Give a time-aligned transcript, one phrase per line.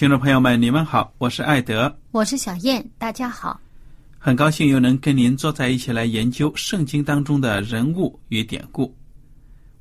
[0.00, 3.60] 听众朋友们，你们好，我是艾德，我是小燕，大家好，
[4.18, 8.96] 很高兴又能跟您坐在一起来研究圣经当中的人物与典故。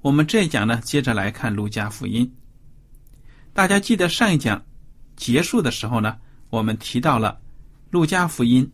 [0.01, 2.29] 我们这一讲呢，接着来看路加福音。
[3.53, 4.61] 大家记得上一讲
[5.15, 6.17] 结束的时候呢，
[6.49, 7.39] 我们提到了
[7.89, 8.69] 路加福音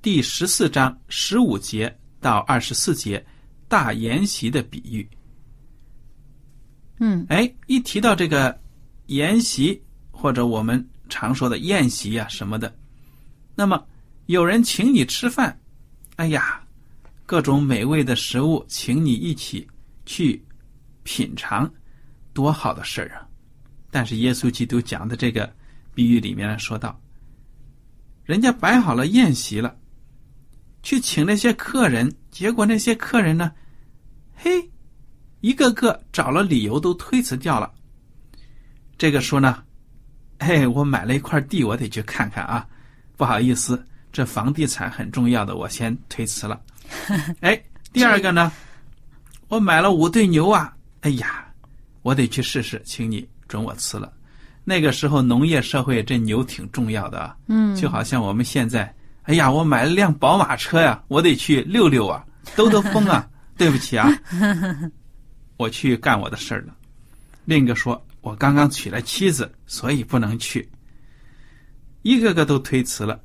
[0.00, 3.26] 第十四章十五节到二十四节
[3.66, 5.04] 大筵席的比喻。
[7.00, 8.56] 嗯，哎，一提到这个
[9.08, 9.82] 筵席。
[10.24, 12.74] 或者我们常说的宴席啊什么的，
[13.54, 13.86] 那么
[14.24, 15.54] 有人请你吃饭，
[16.16, 16.64] 哎呀，
[17.26, 19.68] 各种美味的食物，请你一起
[20.06, 20.42] 去
[21.02, 21.70] 品尝，
[22.32, 23.28] 多好的事儿啊！
[23.90, 25.54] 但是耶稣基督讲的这个
[25.92, 26.98] 比喻里面说到，
[28.24, 29.76] 人家摆好了宴席了，
[30.82, 33.52] 去请那些客人，结果那些客人呢，
[34.34, 34.70] 嘿，
[35.42, 37.70] 一个个找了理由都推辞掉了。
[38.96, 39.62] 这个说呢。
[40.40, 42.66] 嘿，我买了一块地，我得去看看啊！
[43.16, 46.60] 不好意思，这房地产很重要的，我先推辞了。
[47.40, 47.60] 哎，
[47.92, 48.52] 第二个呢，
[49.48, 50.74] 我买了五对牛啊！
[51.00, 51.46] 哎呀，
[52.02, 54.12] 我得去试试，请你准我辞了。
[54.64, 58.92] 那个时候农业社会这牛挺重要的啊，嗯，就好像我们现在，
[59.22, 62.24] 哎呀，我买了辆宝马车呀，我得去溜溜啊，
[62.56, 63.28] 兜兜风啊。
[63.56, 64.10] 对不起啊，
[65.58, 66.74] 我去干我的事儿了。
[67.44, 68.04] 另一个说。
[68.24, 70.66] 我刚刚娶了妻子，所以不能去。
[72.00, 73.22] 一个个都推辞了。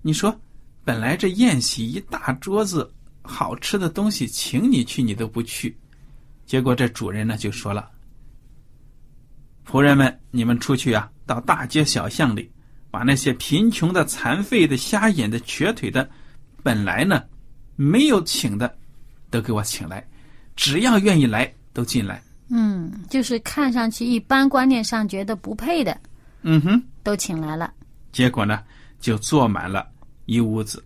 [0.00, 0.40] 你说，
[0.84, 2.88] 本来这宴席一大桌子
[3.22, 5.76] 好吃的东西，请你去你都不去，
[6.46, 7.90] 结果这主人呢就说了
[9.66, 12.48] ：“仆人们，你们出去啊，到大街小巷里，
[12.92, 16.08] 把那些贫穷的、残废的、瞎眼的、瘸腿的，
[16.62, 17.24] 本来呢
[17.74, 18.72] 没有请的，
[19.30, 20.08] 都给我请来，
[20.54, 25.98] 只要愿意来，都进来。”嗯，就是看上去一般，观念上觉得不配的，
[26.42, 27.72] 嗯哼，都请来了。
[28.12, 28.62] 结果呢，
[29.00, 29.84] 就坐满了
[30.26, 30.84] 一屋子。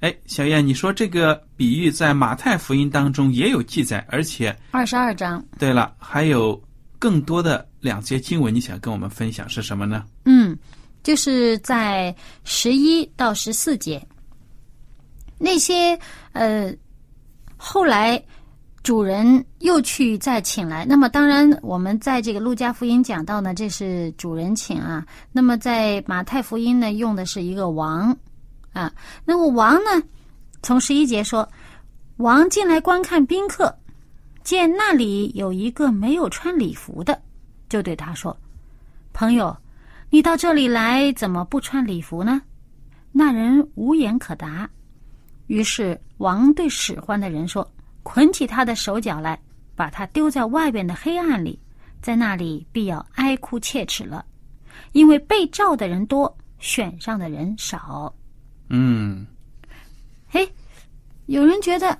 [0.00, 5.44] 哎，小燕，你说这个比喻在马太福音当中也有记载，而且二十二章。
[5.58, 6.58] 对了，还有
[6.98, 10.06] 更多的两节经文，你想跟我们分享是什么呢？
[10.24, 10.56] 嗯，
[11.02, 14.02] 就是在十一到十四节，
[15.36, 15.98] 那些
[16.32, 16.74] 呃，
[17.58, 18.22] 后来。
[18.84, 25.04] 主人又去再请来，那么当然，我们在这个路加福音讲到呢，这是主人请啊。
[25.30, 28.16] 那么在马太福音呢，用的是一个王
[28.72, 28.90] 啊。
[29.26, 30.02] 那么王呢，
[30.62, 31.46] 从十一节说，
[32.16, 33.76] 王进来观看宾客，
[34.42, 37.20] 见那里有一个没有穿礼服的，
[37.68, 38.34] 就对他说
[39.12, 39.54] ：“朋友，
[40.08, 42.40] 你到这里来怎么不穿礼服呢？”
[43.12, 44.70] 那人无言可答。
[45.48, 47.68] 于是王对使唤的人说。
[48.08, 49.38] 捆起他的手脚来，
[49.76, 51.60] 把他丢在外边的黑暗里，
[52.00, 54.24] 在那里必要哀哭切齿了，
[54.92, 58.10] 因为被召的人多，选上的人少。
[58.70, 59.26] 嗯，
[60.26, 60.50] 嘿，
[61.26, 61.96] 有人觉得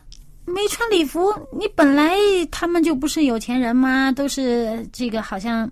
[0.46, 2.16] 没穿礼服，你本来
[2.50, 4.10] 他们就不是有钱人吗？
[4.10, 5.70] 都是这个好像，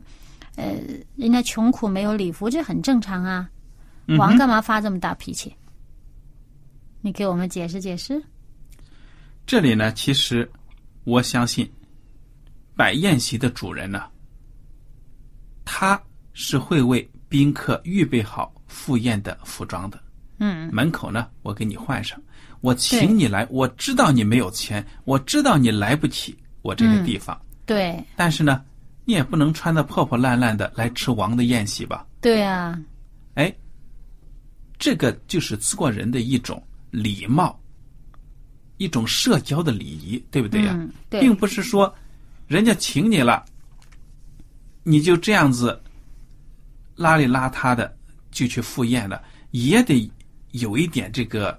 [0.56, 0.74] 呃，
[1.16, 3.48] 人家穷苦没有礼服，这很正常啊。
[4.18, 5.50] 王干嘛发这么大脾气？
[7.00, 8.22] 你给我们解释解释。
[9.46, 10.50] 这里呢，其实
[11.04, 11.70] 我相信，
[12.74, 14.02] 摆宴席的主人呢，
[15.64, 16.00] 他
[16.32, 20.02] 是会为宾客预备好赴宴的服装的。
[20.38, 22.20] 嗯门口呢，我给你换上。
[22.60, 28.64] 我请你来，我知道你没有钱，我知道你来不起我这个地方，对但是呢，
[29.04, 32.04] 你也不能穿的破破烂烂的来吃王的宴席吧？
[32.20, 32.76] 对啊，
[33.34, 33.54] 哎，
[34.76, 36.60] 这个就是做人的一种
[36.90, 37.58] 礼貌，
[38.76, 41.20] 一种社交的礼仪，对不对呀、嗯对。
[41.20, 41.92] 并不是说
[42.46, 43.44] 人家请你了，
[44.82, 45.80] 你就这样子
[46.96, 47.96] 邋里邋遢的
[48.30, 50.10] 就去赴宴了，也得
[50.52, 51.58] 有一点这个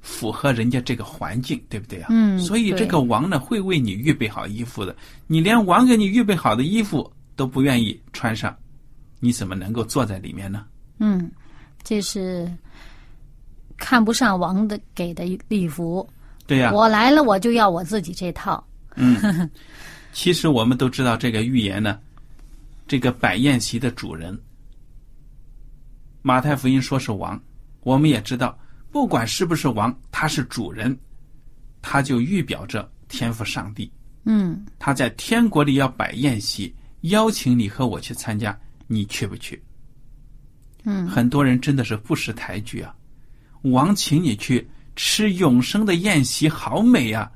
[0.00, 4.94] 符合人家这个环境，对不对呀、嗯所以这个王呢会为你预备好衣服的，
[5.26, 8.54] 你连王给你预备好的衣服都不愿意穿上，
[9.20, 10.66] 你怎么能够坐在里面呢？
[10.98, 11.30] 嗯，
[11.82, 12.50] 这是
[13.76, 16.08] 看不上王的给的礼服。
[16.46, 18.62] 对呀、我来了，我就要我自己这套。
[18.96, 19.50] 嗯，
[20.12, 21.98] 其实我们都知道这个预言呢，
[22.86, 24.38] 这个摆宴席的主人，
[26.22, 27.40] 马太福音说是王，
[27.80, 28.58] 我们也知道，
[28.92, 30.96] 不管是不是王，他是主人，
[31.80, 33.90] 他就预表着天赋上帝，
[34.24, 39.60] 嗯他在天国里要摆宴席，邀请你和我去参加，你去不去？
[40.84, 42.94] 嗯很多人真的是不识抬举啊！
[43.64, 44.66] 王请你去
[44.96, 47.30] 吃永生的宴席，好美呀、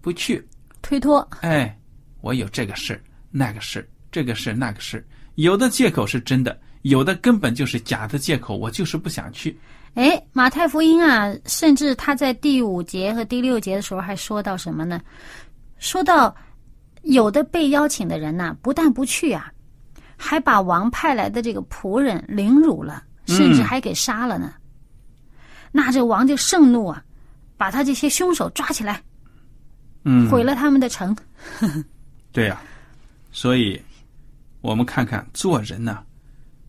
[0.00, 0.46] 不去，
[0.82, 1.26] 推脱。
[1.40, 1.78] 哎，
[2.20, 5.06] 我有这个事那个事这个事那个事
[5.36, 9.58] 有的借口是真的，有的根本就是假的借口，我就是不想去。
[9.94, 15.00] 哎，马太福音啊，甚至他在第五节和第六节的时候还说到什么呢？
[15.78, 16.34] 说到
[17.02, 19.50] 有的被邀请的人呐、不但不去啊，
[20.16, 24.52] 还把王派来的这个仆人凌辱了，甚至还给杀了呢。
[25.72, 27.02] 那这王就盛怒啊，
[27.56, 29.02] 把他这些凶手抓起来，
[30.04, 31.16] 嗯，毁了他们的城。
[32.32, 32.60] 对呀、
[33.32, 33.80] 所以
[34.60, 36.04] 我们看看做人呢、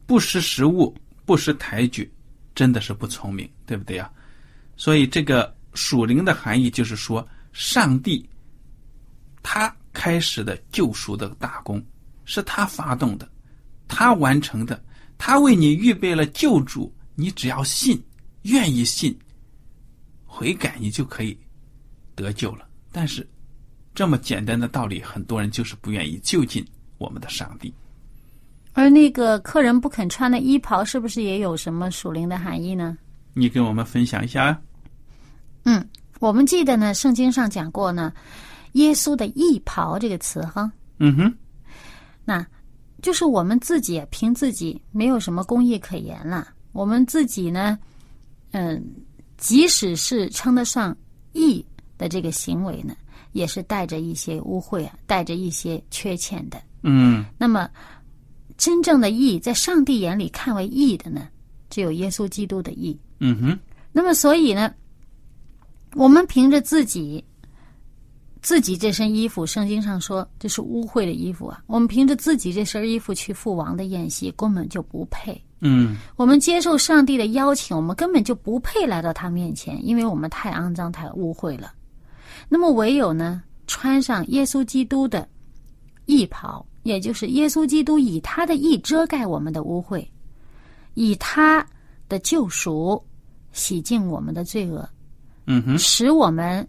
[0.05, 2.11] 不识时务，不识抬举，
[2.55, 4.11] 真的是不聪明，对不对呀、
[4.75, 8.27] 所以这个属灵的含义就是说，上帝
[9.41, 11.83] 他开始的救赎的大功
[12.25, 13.29] 是他发动的，
[13.87, 14.81] 他完成的，
[15.17, 18.01] 他为你预备了救主，你只要信，
[18.49, 19.17] 愿意信，
[20.25, 21.37] 悔改，你就可以
[22.15, 22.67] 得救了。
[22.91, 23.27] 但是
[23.93, 26.65] 这么简单的道理，很多人就是不愿意就近
[26.97, 27.73] 我们的上帝。
[28.73, 32.97] 而那个客人不肯穿的衣袍，是不是也有什么属灵的含义呢？
[33.33, 34.61] 你跟我们分享一下啊？
[35.63, 38.13] 嗯，我们记得呢，圣经上讲过呢，
[38.73, 41.33] 耶稣的义袍这个词哈，嗯哼，
[42.23, 42.45] 那
[43.01, 46.47] 就是我们自己凭自己没有什么公义可言了。
[46.71, 47.77] 我们自己呢，
[48.51, 48.83] 嗯，
[49.37, 50.95] 即使是称得上
[51.33, 51.65] 义
[51.97, 52.95] 的这个行为呢，
[53.31, 56.61] 也是带着一些污秽啊，带着一些缺欠的。
[56.81, 57.69] 嗯那么，
[58.57, 61.27] 真正的义，在上帝眼里看为义的呢，
[61.69, 62.97] 只有耶稣基督的义。
[63.19, 63.59] 嗯哼，
[63.91, 64.73] 那么，所以呢，
[65.93, 67.23] 我们凭着自己
[68.41, 71.61] 自己这身衣服，圣经上说这是污秽的衣服啊。
[71.67, 75.39] 我们凭着自己这身衣服去赴王的宴席，根本就不配。
[75.61, 81.73] 嗯我们接受上帝的邀请，我们根本就不配来到他面前，因为我们太肮脏、太污秽了。
[82.47, 85.27] 那么，唯有呢，穿上耶稣基督的
[86.05, 90.07] 义袍，也就是耶稣基督以他的义遮盖我们的污秽，
[90.93, 91.65] 以他
[92.07, 93.03] 的救赎
[93.51, 94.87] 洗净我们的罪恶，
[95.45, 96.65] 嗯哼，使我们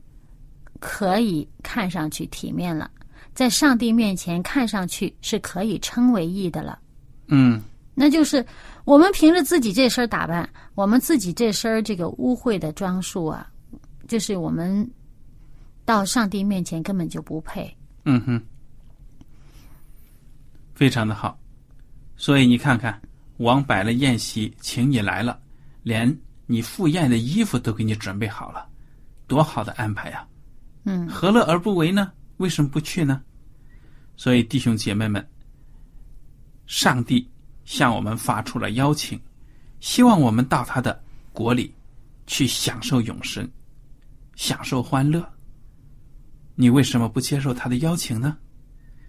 [0.81, 2.91] 可以看上去体面了，
[3.35, 6.79] 在上帝面前看上去是可以称为义的了。
[7.29, 7.63] 嗯
[7.95, 8.45] 那就是
[8.91, 13.49] 我们凭着自己这身打扮，我们自己这身这个污秽的装束啊，
[14.09, 14.91] 就是我们
[15.85, 17.73] 到上帝面前根本就不配。
[18.05, 18.43] 嗯哼，
[20.75, 21.39] 非常的好。
[22.17, 23.01] 所以你看看，
[23.37, 25.41] 王摆了宴席，请你来了，
[25.85, 26.13] 连
[26.47, 28.69] 你赴宴的衣服都给你准备好了，
[29.29, 30.27] 多好的安排呀、
[30.83, 32.11] 嗯何乐而不为呢？
[32.39, 33.23] 为什么不去呢？
[34.17, 35.25] 所以弟兄姐妹们，
[36.67, 37.31] 上帝
[37.71, 39.17] 向我们发出了邀请，
[39.79, 41.01] 希望我们到他的
[41.33, 41.73] 国里
[42.27, 43.49] 去享受永生，
[44.35, 45.25] 享受欢乐。
[46.57, 48.37] 你为什么不接受他的邀请呢？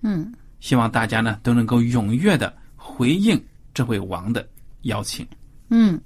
[0.03, 4.47] 嗯，希望大家呢都能够踊跃的回应这位王的
[4.83, 5.27] 邀请。
[5.69, 5.99] 嗯，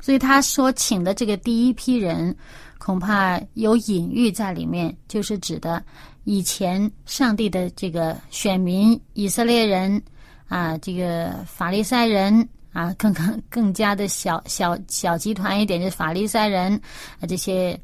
[0.00, 2.34] 所以他说请的这个第一批人，
[2.78, 5.84] 恐怕有隐喻在里面，就是指的
[6.24, 10.02] 以前上帝的这个选民以色列人
[10.48, 16.74] 啊，这个法利赛人啊，更更更加的小小小集团一点，就是法利赛人
[17.20, 17.78] 啊，这些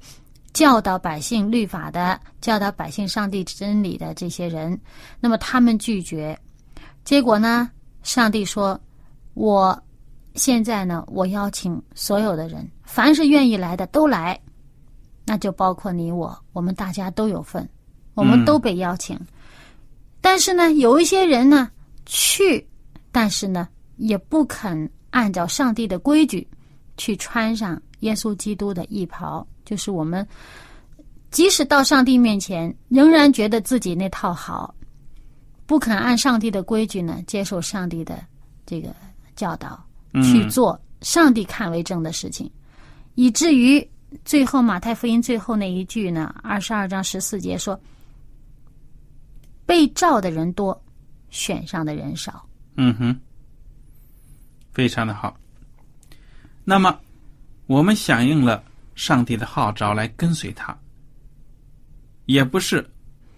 [0.53, 4.79] 教导百姓律法的、教导百姓上帝真理的这些人，
[5.21, 6.39] 那么他们拒绝，
[7.05, 7.71] 结果呢，
[8.03, 8.81] 上帝说
[9.35, 9.79] ：“我
[10.35, 14.39] 现在呢，我邀请所有的人，凡是愿意来的都来，
[15.27, 17.69] 那就包括你我，我们大家都有份，
[18.15, 19.19] 我们都被邀请。
[20.21, 21.69] 但是呢，有一些人呢
[22.07, 22.67] 去，
[23.11, 26.47] 但是呢，也不肯按照上帝的规矩
[26.97, 30.27] 去穿上耶稣基督的衣袍。”就是我们，
[31.31, 34.75] 即使到上帝面前，仍然觉得自己那套好，
[35.65, 38.23] 不肯按上帝的规矩呢，接受上帝的
[38.67, 38.95] 这个
[39.35, 39.83] 教导
[40.23, 42.51] 去做上帝看为正的事情，
[43.15, 43.83] 以至于
[44.23, 47.81] 最后马太福音最后那一句呢，二十二章十四节说
[49.65, 50.79] ：“被召的人多，
[51.35, 52.49] 选上的人少。”
[52.79, 53.21] 嗯哼，
[54.73, 55.37] 非常的好。
[56.65, 56.99] 那么
[57.67, 58.63] 我们响应了。
[58.97, 60.73] 上帝的号召来跟随他，
[62.27, 62.89] 也不是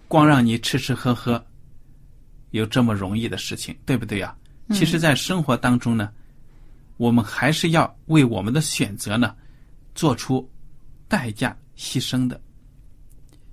[0.07, 1.43] 光让你吃吃喝喝，
[2.51, 4.37] 有这么容易的事情，对不对呀？
[4.69, 6.13] 其实，在生活当中呢，
[6.97, 9.35] 我们还是要为我们的选择呢
[9.95, 10.47] 做出
[11.07, 12.39] 代价牺牲的。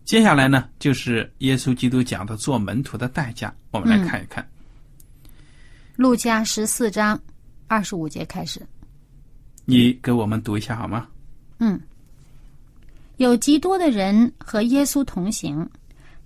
[0.04, 4.46] 接下来呢，就是耶稣基督讲的做门徒的代价，我们来看一看。
[5.96, 7.18] 路加十四章
[7.66, 8.60] 二十五节开始，
[9.64, 11.08] 你给我们读一下好吗？
[11.58, 11.80] 嗯。
[13.16, 15.66] 有极多的人和耶稣同行，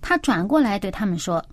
[0.01, 1.43] 他转过来对他们说：“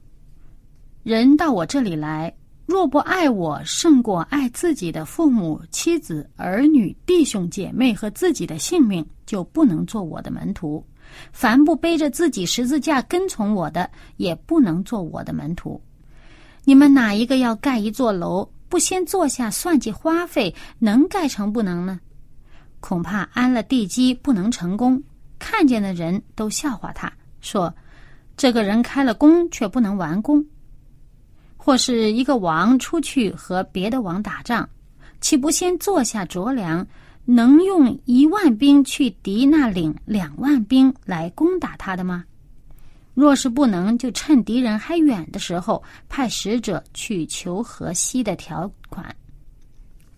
[1.04, 2.34] 人到我这里来，
[2.66, 10.84] 若不爱我胜过爱自己的父母、妻子、儿女、弟兄姐妹和自己的性命，就不能做我的门徒。
[11.32, 15.80] 凡不背着自己十字架跟从我的，也不能做我的门徒。
[16.64, 22.00] 你们哪一个要盖一座楼，不先坐下算计花费，能盖成不能呢？
[22.80, 25.00] 恐怕安了地基，不能成功。”
[25.38, 27.72] 看见的人都笑话他，说
[28.36, 30.44] ：“这个人开了工却不能完工。”
[31.66, 34.68] 或是一个王出去和别的王打仗，
[35.20, 36.86] 岂不先坐下酌量，
[37.24, 42.24] 能用一万兵去敌那领两万兵来攻打他的吗？
[43.14, 49.04] 若是不能，就趁敌人还远的时候，派使者去求和稀的条款。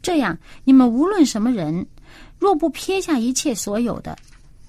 [0.03, 1.87] 这样，你们无论什么人，
[2.39, 4.15] 若不撇下一切所有的，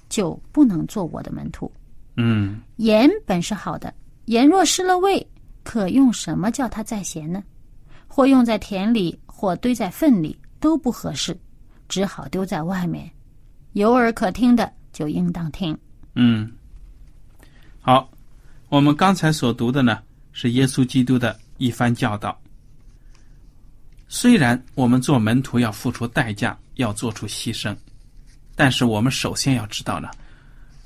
[0.08, 1.70] 就不能做我的门徒。
[2.16, 3.92] 嗯，盐本是好的，
[4.24, 5.26] 盐若失了味，
[5.70, 7.40] 可用什么叫它在咸呢？
[8.08, 11.38] 或用在田里，或堆在粪里，都不合适，
[11.88, 13.08] 只好丢在外面。
[13.74, 15.78] 有耳可听的，就应当听。
[16.16, 16.50] 嗯，
[17.80, 18.10] 好，
[18.68, 22.36] 我们刚才所读的呢，是耶稣基督的一番教导。
[24.08, 27.76] 虽然我们做门徒要付出代价，要做出牺牲。
[28.56, 30.10] 但是我们首先要知道呢，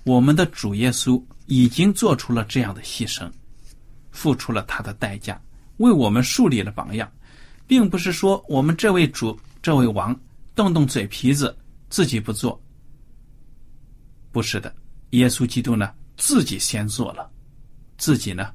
[0.04, 3.26] 我们的主耶稣已经做出了这样的牺牲，
[4.14, 5.38] 付出了他的代价，
[5.78, 7.12] 为我们树立了榜样，
[7.66, 10.18] 并不是说我们这位主、这位王
[10.54, 11.54] 动动嘴皮子
[11.90, 12.58] 自己不做，
[14.30, 14.72] 不是的，
[15.10, 17.28] 耶稣基督呢自己先做了，
[17.98, 18.52] 自己呢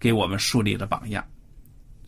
[0.00, 1.24] 给我们树立了榜样，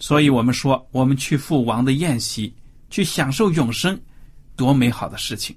[0.00, 2.52] 所以我们说，我们去赴王的宴席，
[2.90, 3.98] 去享受永生，
[4.56, 5.56] 多美好的事情。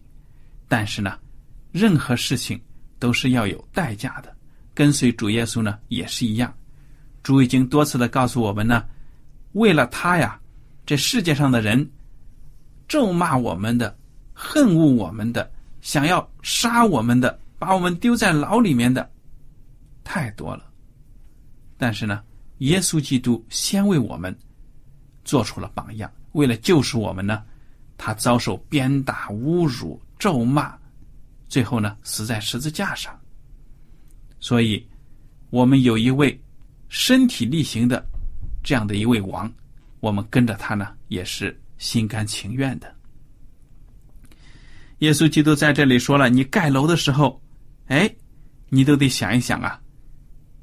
[0.68, 1.20] 但是呢，
[1.72, 2.62] 任何事情
[3.00, 4.36] 都是要有代价的。
[4.76, 6.52] 跟随主耶稣呢，也是一样。
[7.24, 8.86] 主已经多次的告诉我们呢，
[9.54, 10.40] 为了他呀，
[10.86, 11.90] 这世界上的人
[12.88, 13.98] 咒骂我们的、
[14.34, 15.50] 恨恶我们的、
[15.82, 19.10] 想要杀我们的、把我们丢在牢里面的
[20.04, 20.70] 太多了。
[21.78, 22.22] 但是呢，
[22.60, 24.38] 耶稣基督先为我们
[25.24, 27.42] 做出了榜样，为了救赎我们呢，
[27.98, 30.00] 他遭受鞭打、侮辱。
[30.20, 30.74] 咒骂，
[31.50, 33.14] 最后呢死在十字架上。
[34.40, 34.88] 所以，
[35.50, 36.40] 我们有一位
[36.94, 38.08] 身体力行的
[38.64, 39.52] 这样的一位王，
[40.00, 42.96] 我们跟着他呢也是心甘情愿的。
[45.00, 47.42] 耶稣基督在这里说了：“你盖楼的时候，
[47.88, 48.08] 哎，
[48.70, 49.82] 你都得想一想啊，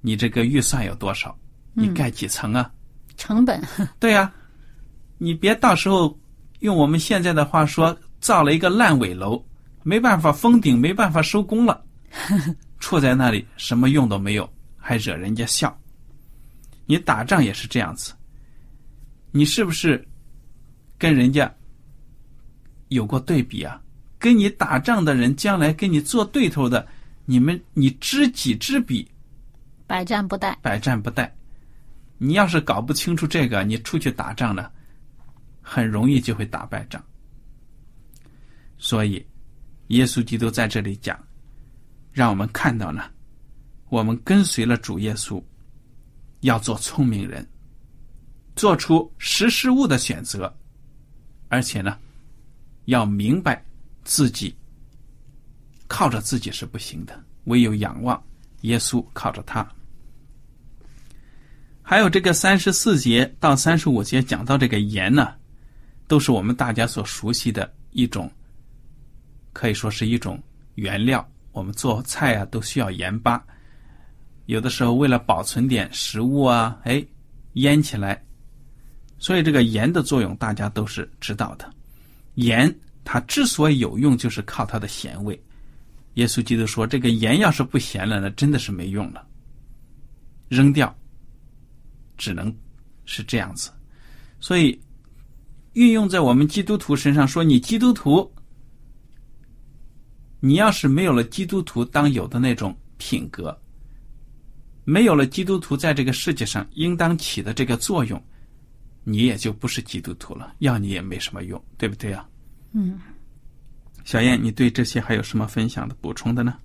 [0.00, 1.36] 你这个预算有多少？
[1.74, 2.70] 你盖几层啊？
[3.16, 3.60] 成本？
[3.98, 4.32] 对呀，
[5.18, 6.16] 你别到时候
[6.60, 9.44] 用我们现在的话说，造了一个烂尾楼。”
[9.82, 11.84] 没办法封顶，没办法收工了，
[12.78, 15.76] 处在那里什么用都没有，还惹人家笑。
[16.90, 18.12] 你打仗也是这样子，
[19.30, 20.04] 你是不是
[20.98, 21.48] 跟人家
[22.88, 23.80] 有过对比啊？
[24.18, 26.84] 跟你打仗的人，将来跟你做对头的，
[27.26, 29.08] 你们你知己知彼，
[29.86, 30.52] 百战不殆。
[30.62, 31.30] 百战不殆。
[32.18, 34.68] 你要是搞不清楚这个，你出去打仗呢，
[35.62, 37.00] 很容易就会打败仗。
[38.78, 39.24] 所以。
[39.90, 41.16] 耶稣基督在这里讲，
[42.12, 43.04] 让我们看到呢，
[43.90, 45.40] 我们跟随了主耶稣，
[46.40, 47.46] 要做聪明人，
[48.56, 50.52] 做出识时务的选择，
[51.48, 51.98] 而且呢，
[52.86, 53.64] 要明白
[54.04, 54.54] 自己
[55.86, 58.22] 靠着自己是不行的，唯有仰望
[58.62, 59.66] 耶稣，靠着他。
[61.82, 65.34] 还有这个三十四节到三十五节讲到这个盐呢，
[66.06, 68.30] 都是我们大家所熟悉的一种，
[69.52, 70.40] 可以说是一种
[70.76, 71.26] 原料。
[71.52, 73.44] 我们做菜啊都需要盐巴，
[74.50, 77.06] 有的时候为了保存点食物啊，哎，
[77.52, 78.20] 腌起来。
[79.16, 81.72] 所以这个盐的作用大家都是知道的。
[82.34, 85.40] 盐它之所以有用，就是靠它的咸味。
[86.14, 89.24] 耶稣基督说：“这个盐要是不咸了，那真的是没用了，
[90.48, 90.92] 扔掉。”
[92.18, 92.52] 只能
[93.04, 93.70] 是这样子，
[94.40, 94.78] 所以
[95.74, 98.28] 运用在我们基督徒身上，说你基督徒，
[100.40, 103.56] 你要是没有了基督徒当有的那种品格，
[104.90, 108.20] 没有了基督徒在这个世界上应当起的这个作用，
[109.04, 112.28] 你也就不是基督徒了，要你也没什么用，对不对啊？
[112.72, 112.98] 嗯，
[114.04, 116.56] 小燕，你对这些还有什么分享的补充的呢？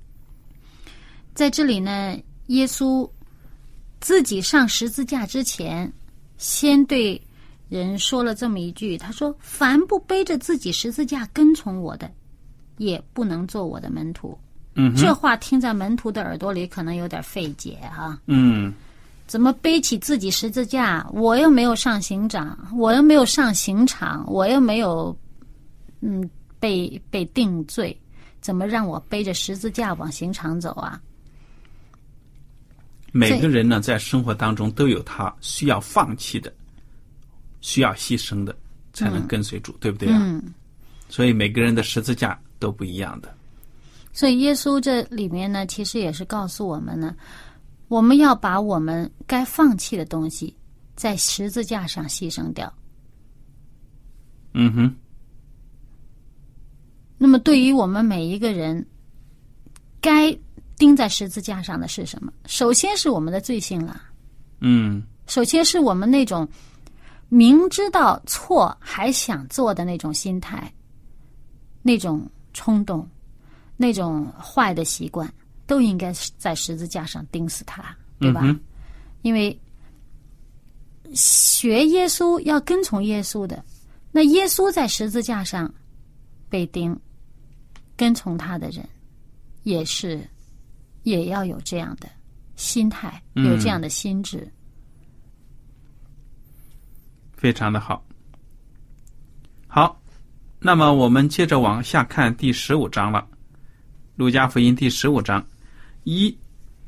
[1.33, 2.17] 在这里呢，
[2.47, 3.09] 耶稣。
[4.01, 5.91] 自己上十字架之前，
[6.37, 7.19] 先对
[7.69, 12.11] 人说了这么一句：“他说，凡不背着自己十字架跟从我的，
[12.77, 14.37] 也不能做我的门徒。”
[14.75, 18.19] 嗯，这话听在门徒的耳朵里可能有点费解哈。
[18.27, 18.73] 嗯，
[19.25, 21.07] 怎么背起自己十字架？
[21.13, 25.17] 我又没有上刑场，我又没有上刑场，我又没有
[26.01, 26.29] 嗯
[26.59, 27.97] 被被定罪，
[28.41, 31.01] 怎么让我背着十字架往刑场走啊？
[33.13, 36.53] 每个人呢，在生活当中都有他需要放弃的、
[37.61, 38.53] 需要牺牲的，
[38.91, 40.19] 才能跟随主，对不对啊？
[40.21, 40.53] 嗯。
[41.07, 43.33] 所以每个人的十字架都不一样的。
[44.15, 47.13] 所以耶稣这里面呢，其实也是告诉我们呢，
[47.89, 50.55] 我们要把我们该放弃的东西，
[50.95, 52.73] 在十字架上牺牲掉。
[54.53, 54.95] 嗯哼。
[57.17, 58.83] 那么，对于我们每一个人，
[60.01, 60.35] 该。
[60.77, 62.33] 钉在十字架上的是什么？
[62.47, 64.01] 首先是我们的罪性了。
[64.59, 65.01] 嗯。
[65.25, 66.45] 首先是我们那种
[67.29, 70.69] 明知道错还想做的那种心态，
[71.81, 73.07] 那种冲动，
[73.77, 75.31] 那种坏的习惯，
[75.65, 78.41] 都应该在十字架上钉死他，对吧？
[79.21, 79.57] 因为
[81.13, 83.63] 学耶稣要跟从耶稣的，
[84.11, 85.73] 那耶稣在十字架上
[86.49, 86.97] 被钉，
[87.95, 88.87] 跟从他的人
[89.63, 90.19] 也是。
[91.03, 92.09] 也要有这样的
[92.55, 94.51] 心态，有这样的心智，
[97.37, 98.03] 非常的好。
[99.67, 100.01] 好，
[100.57, 103.19] 那么我们接着往下看第十五章了，
[104.15, 105.45] 《路加福音》第十五章
[106.05, 106.35] 一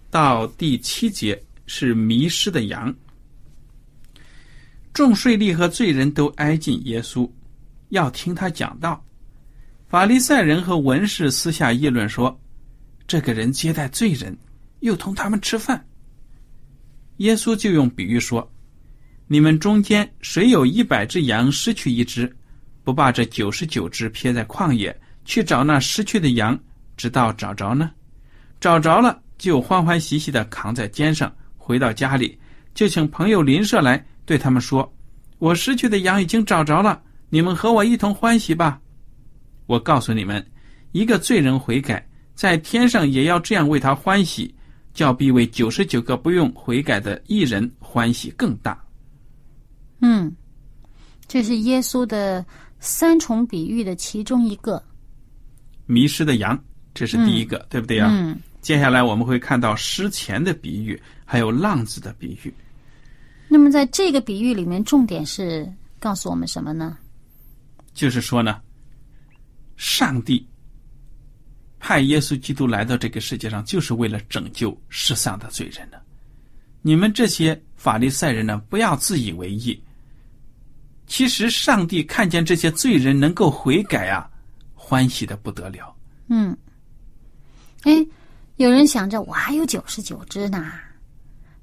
[0.10, 2.94] 到第七节是迷失的羊。
[4.94, 7.30] 众税吏和罪人都挨近耶稣，
[7.90, 9.04] 要听他讲道。
[9.88, 12.40] 法利赛人和文士私下议论说。
[13.06, 14.38] 这个人接待罪人，
[14.82, 15.82] 又同他们吃饭。
[17.18, 18.46] 耶稣就用比喻说
[19.28, 22.36] ：“你们中间谁有一百只羊失去一只，
[22.84, 26.60] 不把这九十九只撇在旷野，去找那失去的羊，
[26.98, 27.92] 直到找着呢？
[28.60, 32.38] 找着了，就欢欢喜喜的扛在肩上，回到家里，
[32.74, 34.92] 就请朋友邻舍来，对他们说
[35.40, 38.82] ：‘我失去的羊已经找着了，你们和我一同欢喜吧。’
[39.68, 40.46] 我告诉你们，
[40.92, 42.06] 一个罪人悔改。”
[42.38, 44.54] 在天上也要这样为他欢喜，
[44.94, 48.80] 叫必为九十九个不用悔改的艺人欢喜更大。
[50.02, 50.32] 嗯，
[51.28, 52.46] 这是耶稣的
[52.80, 54.80] 三重比喻的其中一个。
[55.88, 56.64] 迷失的羊，
[56.98, 58.08] 这是第一个，对不对呀？
[58.10, 58.40] 嗯。
[58.60, 62.54] 接下来我们会看到诗钱的比喻，还有浪子的比喻。
[63.48, 66.98] 那么在这个比喻里面，重点是告诉我们什么呢？
[67.94, 68.60] 就是说呢，
[69.78, 70.46] 上帝。
[71.80, 75.98] 派耶稣基督来到这个世界上，就是为了拯救世上的罪人呢。
[76.82, 79.80] 你们这些法利赛人呢，不要自以为意。
[81.06, 84.28] 其实上帝看见这些罪人能够悔改啊，
[84.74, 85.96] 欢喜的不得了。
[86.28, 86.58] 嗯。
[87.84, 88.06] 哎，
[88.56, 90.72] 有人想着我还有九十九只呢，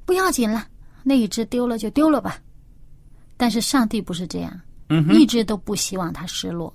[0.05, 0.67] 不要紧了，
[1.03, 2.39] 那一只丢了就丢了吧。
[3.37, 6.75] 但是上帝不是这样，嗯，一直都不希望他失落。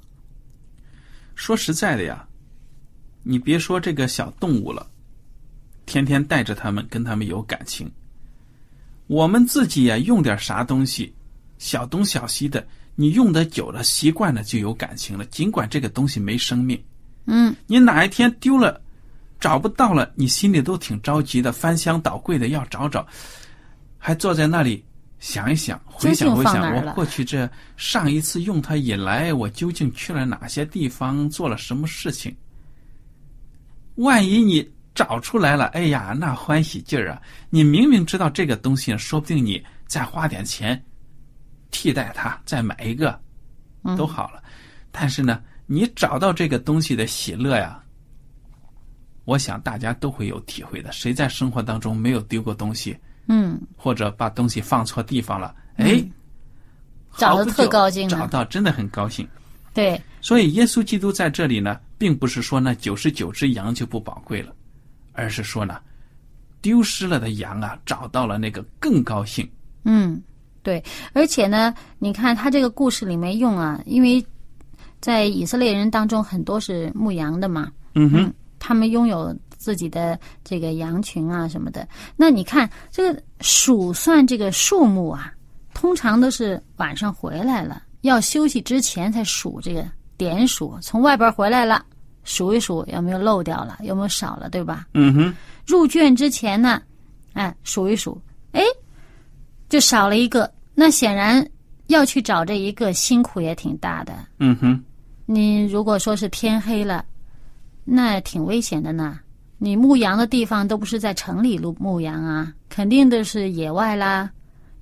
[1.36, 2.26] 说实在的呀。
[3.22, 4.90] 你别说这个小动物了，
[5.86, 7.92] 天天带着它们，跟它们有感情。
[9.08, 11.14] 我们自己呀，用点啥东西，
[11.58, 15.26] 小东小西的，你用的久了，习惯了就有感情了。
[15.26, 16.82] 尽管这个东西没生命，
[17.26, 18.82] 嗯，你哪一天丢了，
[19.40, 23.06] 找不到了，你心里都挺着急的，翻箱倒柜的要找找，
[23.98, 24.84] 还坐在那里
[25.20, 32.36] 想一想，回想回想，我过去这上一次用它以来，我究竟去了哪些地方，做了什么事情？
[33.96, 37.22] 万一你找出来了，哎呀，那欢喜劲儿啊！
[37.50, 40.82] 你明明知道这个东西，说不定你再花点钱
[41.72, 43.20] 替代它，再买一个
[43.98, 44.42] 都好了。
[44.92, 47.82] 但是呢，你找到这个东西的喜乐呀，
[49.30, 50.92] 我想大家都会有体会的。
[50.92, 52.98] 谁在生活当中没有丢过东西？
[53.28, 55.54] 嗯，或者把东西放错地方了？
[55.78, 56.04] 哎，
[57.16, 59.28] 找的特高兴，找到真的很高兴。
[59.74, 61.80] 对，所以耶稣基督在这里呢。
[62.00, 64.56] 并不是说那九十九只羊就不宝贵了，
[65.12, 65.82] 而是说呢，
[66.62, 69.46] 丢失了的羊啊，找到了那个更高兴。
[69.84, 70.18] 嗯，
[70.64, 74.26] 对，而且呢，你看他这个故事里面用啊，因为
[75.02, 81.88] 在以色列人当中很多是牧羊的嘛，嗯哼，他们拥有自己的这个羊群啊什么的。
[82.16, 85.34] 那你看这个数算这个数目啊，
[85.74, 89.86] 通常都是晚上回来了，要休息之前才数这个。
[90.20, 91.82] 点数从外边回来了，
[92.26, 94.86] 数一数有没有漏掉了，有没有少了，对吧？
[94.94, 95.34] 嗯哼。
[95.66, 96.82] 入圈之前呢，
[97.32, 98.62] 哎，数一数，哎，
[99.70, 100.52] 就少了一个。
[100.76, 101.48] 那显然
[101.88, 104.14] 要去找这一个，辛苦也挺大的。
[104.40, 104.84] 嗯哼。
[105.26, 107.06] 你如果说是天黑了，
[107.84, 109.20] 那挺危险的呢。
[109.58, 114.30] 你牧羊的地方都不是在城里牧牧羊啊，肯定都是野外啦，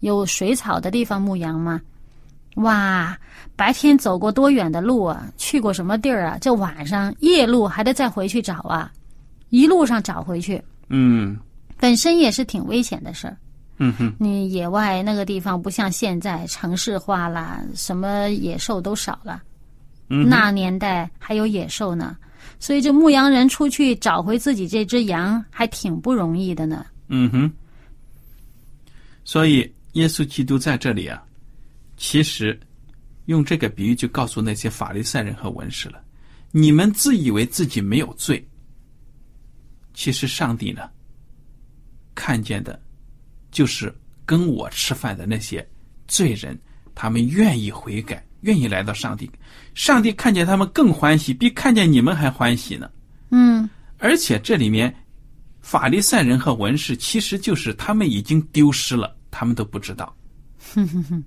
[0.02, 1.82] 有水草的地方牧羊嘛。
[2.58, 3.18] 哇，
[3.56, 5.28] 白天走过多远的路啊？
[5.38, 6.38] 去过什么地儿啊？
[6.40, 8.92] 这晚上夜路还得再回去找啊，
[9.50, 11.38] 一路上找回去，嗯，
[11.80, 13.38] 本身也是挺危险的事儿。
[13.80, 19.42] 嗯哼，你野外那个地方不像现在城市化了，什么野兽都少了。
[20.10, 22.16] 嗯，那年代还有野兽呢，
[22.60, 26.86] 所以这牧羊人出去找回自己这只羊还挺不容易的呢。
[27.08, 27.52] 嗯哼，
[29.24, 31.24] 所以耶稣基督在这里啊。
[32.00, 32.60] 其实，
[33.26, 36.00] 用这个比喻就告诉那些法利赛人和文士了：
[36.52, 38.48] 你们自以为自己没有罪，
[39.96, 40.88] 其实上帝呢，
[42.14, 42.80] 看见的，
[43.50, 43.92] 就是
[44.28, 45.68] 跟我吃饭的那些
[46.08, 46.56] 罪人，
[46.94, 49.30] 他们愿意悔改，愿意来到上帝，
[49.74, 52.90] 上帝看见他们更欢喜，比看见你们还欢喜呢。
[53.32, 54.94] 嗯，而且这里面，
[55.60, 60.16] 法利赛人和文士其实就是他们已经丢失了，他们都不知道。
[60.74, 61.24] 哼哼哼。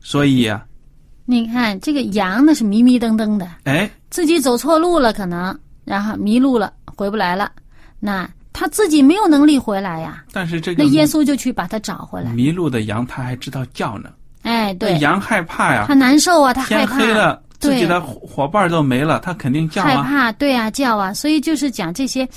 [0.00, 0.66] 所以呀，
[1.26, 7.52] 你看这个羊那是迷迷瞪瞪的，哎，自己走错路了，可能然后迷路了，回不来了。
[8.00, 10.24] 那他自己没有能力回来呀。
[10.32, 12.32] 但是这个那耶稣就去把他找回来。
[12.32, 14.10] 迷路的羊他还知道叫呢。
[14.42, 16.98] 哎，对，羊害怕呀，他难受啊，他害怕。
[16.98, 19.86] 天黑了，自己的伙伴都没了，他肯定叫啊。
[19.86, 21.14] 害怕，对啊，叫啊。
[21.14, 22.28] 所以就是讲这些，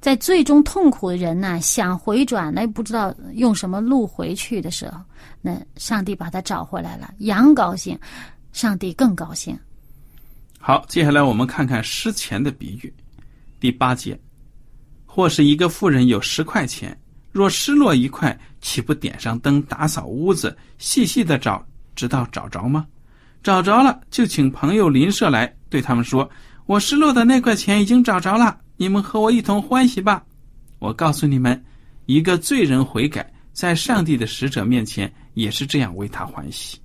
[0.00, 4.98] 在最终痛苦的人呢，想回转，那不知道用什么路回去的时候。
[5.42, 7.98] 那上帝把他找回来了，羊高兴，
[8.52, 9.58] 上帝更高兴。
[10.58, 12.92] 好，接下来我们看看失钱的比喻，
[13.58, 14.18] 第八节，
[15.06, 16.94] 或是一个富人有十块钱，
[17.32, 21.64] 若失落一块，岂不点上灯，打扫屋子，细细的找，
[21.94, 22.86] 直到找着吗？
[23.42, 26.28] 找着了，就请朋友邻舍来，对他们说
[26.66, 30.22] ：“我失落的那块钱已经找着了，你们和我一同欢喜吧。”
[30.78, 31.62] 我告诉你们，
[32.06, 33.32] 一个罪人悔改。
[33.52, 36.78] 在上帝的使者面前，也是这样为他欢喜。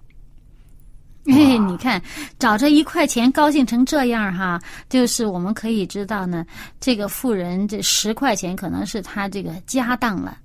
[1.31, 2.01] 哎，你看，
[2.37, 6.45] 找这一块钱高兴成这样哈，就是我们可以知道呢，
[6.79, 10.37] 这个富人这十块钱可能是他这个家当了。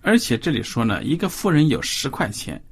[0.00, 2.62] 而且这里说呢，一个富人有十块钱，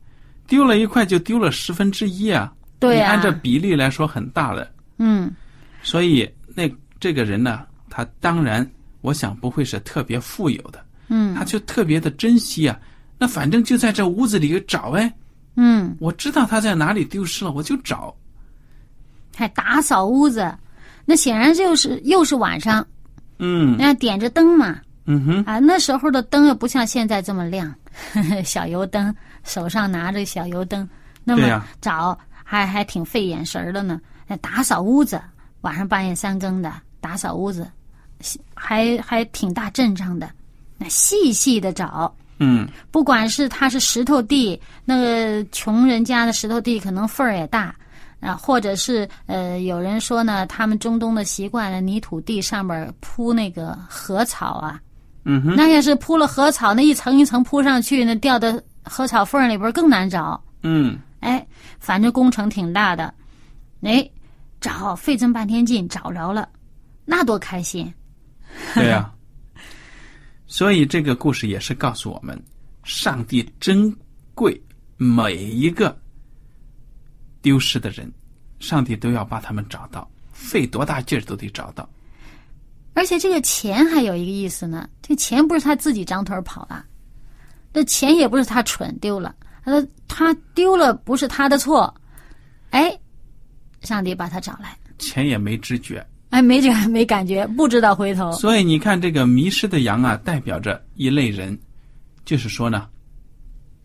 [0.46, 2.52] 丢了一块就丢了十分之一啊。
[2.78, 4.70] 对啊，按照比例来说很大了。
[4.98, 5.30] 嗯。
[5.82, 8.68] 所以那这个人呢，他当然
[9.00, 10.84] 我想不会是特别富有的。
[11.08, 12.78] 嗯，他就特别的珍惜啊，
[13.18, 15.12] 那反正就在这屋子里找哎，
[15.54, 18.14] 嗯，我知道他在哪里丢失了，我就找，
[19.36, 20.56] 还打扫屋子，
[21.04, 22.86] 那显然就是又是晚上，
[23.38, 27.74] 嗯，那点着灯嘛，嗯哼，啊，那时候的灯又不像现在这么亮，
[28.44, 30.88] 小油灯，手上拿着小油灯，
[31.24, 35.20] 那么找还还挺费眼神的呢，那打扫屋子，
[35.60, 37.70] 晚上半夜三更的打扫屋子，
[38.54, 40.30] 还还挺大阵仗的。
[40.78, 42.12] 那细细的找，
[42.42, 47.72] 嗯，不管是它是石头地，那个穷人家的石头地可能缝儿也大，
[48.20, 54.80] 啊，或者是呃，有人说呢，他们中东的习惯，泥土地上面铺那个禾草啊，
[55.24, 58.48] 嗯哼，那要是铺了禾草，那一层一层铺上去，那掉到
[58.84, 61.46] 禾草缝里边更难找，嗯，哎，
[61.78, 63.14] 反正工程挺大的，
[63.82, 64.04] 哎，
[64.60, 66.48] 找费这么半天劲找着了，
[67.04, 67.92] 那多开心！
[68.74, 69.10] 对呀、
[70.52, 72.38] 所以这个故事也是告诉我们，
[72.84, 73.90] 上帝珍
[74.34, 74.62] 贵
[74.98, 75.98] 每一个
[77.40, 78.12] 丢失的人，
[78.60, 81.88] 上帝都要把他们找到，费多大劲儿都得找到。
[82.92, 86.84] 而且这个钱还有一个意思呢，这钱不是他自己张腿跑了，
[87.72, 89.34] 这钱也不是他蠢丢了，
[89.64, 91.98] 他，他丢了不是他的错，
[92.72, 92.94] 哎，
[93.80, 101.56] 上帝把他找来，钱也没知觉，哎，没觉 没感觉，不知道回头，所以你看，这个迷失的羊啊，代表着一类人，
[102.24, 102.88] 就是说呢，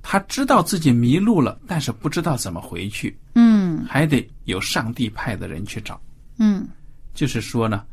[0.02, 6.00] 他知道自己迷路了，但是不知道怎么回去，嗯还得有上帝派的人去找。
[6.40, 6.66] 嗯
[7.14, 7.84] 就是说呢，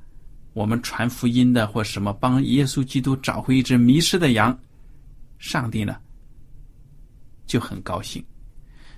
[0.52, 4.56] 我们传福音的或什么帮耶稣基督找回一只迷失的羊，
[5.38, 5.96] 上帝呢
[7.44, 8.24] 就很高兴。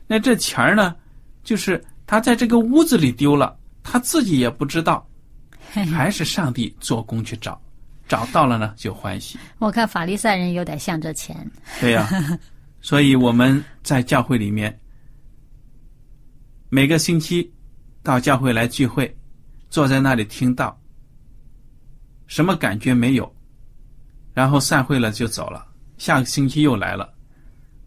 [0.07, 0.95] 那这钱儿呢，
[1.43, 5.09] 就是他在这个屋子里丢了，他自己也不知道，
[5.91, 7.61] 还是上帝做工去找，
[8.09, 9.39] 找到了呢就欢喜。
[9.59, 11.37] 我看法利赛人有点像这钱，
[11.81, 12.09] 对呀、
[12.81, 14.79] 所以我们在教会里面
[16.69, 17.53] 每个星期
[18.03, 19.15] 到教会来聚会，
[19.71, 20.81] 坐在那里听到，
[22.27, 23.35] 什么感觉没有，
[24.33, 25.67] 然后散会了就走了，
[25.99, 27.13] 下个星期又来了，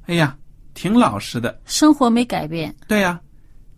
[0.07, 0.37] 哎呀，
[0.73, 3.19] 挺老实的，生活没改变，对呀、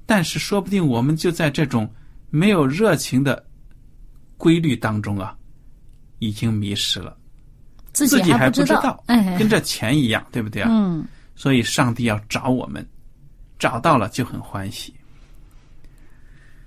[0.05, 1.91] 但是说不定我们就在这种
[2.29, 3.43] 没有热情的
[4.41, 5.37] 规律当中啊，
[6.17, 7.15] 已经迷失了，
[7.93, 10.69] 自自己还不道知道，，哎，跟这钱一样，对不对啊？
[10.71, 12.83] 嗯，所以上帝要找我们，
[13.59, 14.91] 找到了就很欢喜。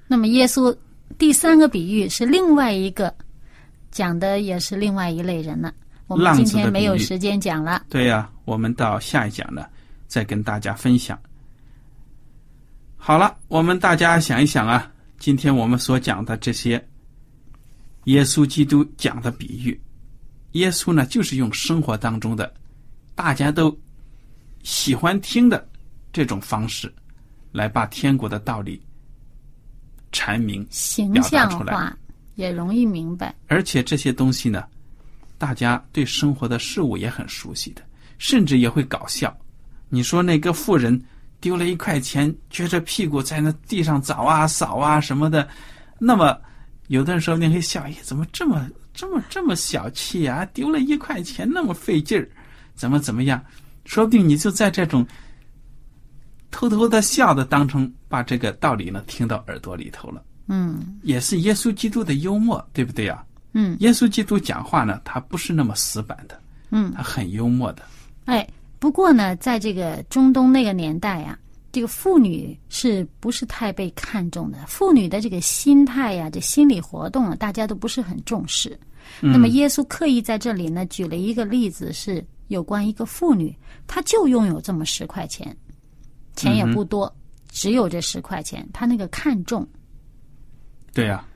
[0.07, 0.75] 那么耶稣
[1.19, 3.13] 第三个比喻是另外一个，
[3.91, 5.75] 讲的也是另外一类人了。
[6.07, 7.83] 我们今天没有时间讲了。
[7.89, 9.67] 对呀、我们到下一讲呢，
[10.07, 11.19] 再跟大家分享。
[12.97, 16.83] 好了，我们大家想一想啊，今天我们所讲的这些，
[18.05, 19.81] 耶稣基督讲的比喻，
[20.53, 22.53] 耶稣呢就是用生活当中的
[23.15, 23.77] 大家都
[24.63, 25.67] 喜欢听的
[26.13, 26.93] 这种方式，
[27.53, 28.81] 来把天国的道理
[30.13, 30.67] 阐明。
[30.71, 31.97] 形象化
[32.35, 33.35] 也容易明白。
[33.49, 34.65] 而且这些东西呢，
[35.39, 37.83] 大家对生活的事物也很熟悉的，
[38.19, 39.35] 甚至也会搞笑。
[39.89, 41.01] 你说那个富人
[41.41, 45.49] 丢了一块钱，撅着屁股在那地上找啊扫啊什么的，
[45.99, 46.37] 那么
[46.89, 50.45] 有的人说不定会笑，哎，怎么这么这么这么小气啊？
[50.53, 52.29] 丢了一块钱那么费劲儿，
[52.75, 53.43] 怎么怎么样？
[53.85, 55.07] 说不定你就在这种
[56.51, 60.23] 偷偷的笑的当中，把这个道理呢听到耳朵里头了。
[60.47, 66.39] 嗯也是耶稣基督的幽默，对不对呀、嗯耶稣基督讲话呢，他不是那么死板的，
[66.71, 67.83] 嗯，他很幽默的。
[68.27, 68.47] 哎，
[68.79, 71.39] 不过呢，在这个中东那个年代呀、
[71.75, 74.65] 这个妇女是不是太被看重的？
[74.69, 78.79] 妇女的这个心态呀、这心理活动啊，大家都不是很重视。
[79.21, 83.53] 那么耶稣刻意在这里呢，举了一个例子，是有关一个妇女，
[83.89, 85.55] 她就拥有这么十块钱，
[86.37, 87.13] 钱也不多，
[87.51, 89.67] 只有这十块钱，她那个看重。
[90.93, 91.27] 对呀、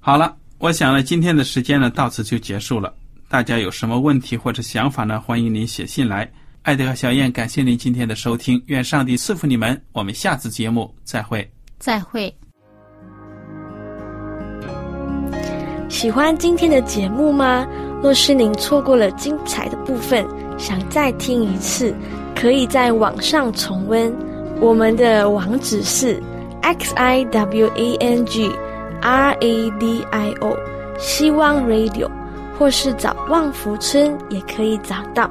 [0.00, 2.94] 好了，我想呢，今天的时间呢到此就结束了。
[3.28, 5.20] 大家有什么问题或者想法呢？
[5.20, 6.32] 欢迎您写信来。
[6.68, 9.80] 艾德和小燕，感谢您今天的收听，愿上帝赐福你们。
[9.90, 11.50] 我们下次节目再会。
[11.78, 12.30] 再会。
[15.88, 17.66] 喜欢今天的节目吗？
[18.02, 20.26] 若是您错过了精彩的部分，
[20.58, 21.94] 想再听一次，
[22.36, 24.14] 可以在网上重温。
[24.60, 26.22] 我们的网址是
[26.60, 28.52] x i w a n g
[29.00, 30.54] r a d i o
[30.98, 32.10] 希望 Radio，
[32.58, 35.30] 或是找望福村也可以找到。